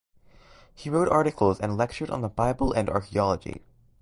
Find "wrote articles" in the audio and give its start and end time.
0.89-1.59